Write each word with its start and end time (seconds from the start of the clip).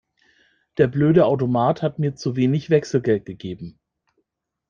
Der 0.77 0.87
blöde 0.87 1.27
Automat 1.27 1.83
hat 1.83 1.99
mir 1.99 2.15
zu 2.15 2.35
wenig 2.35 2.71
Wechselgeld 2.71 3.23
gegeben. 3.27 3.77